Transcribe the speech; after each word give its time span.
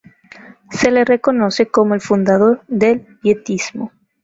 Se 0.71 0.89
le 0.89 1.05
reconoce 1.05 1.67
como 1.67 1.93
el 1.93 2.01
fundador 2.01 2.63
del 2.67 3.19
pietismo. 3.21 3.91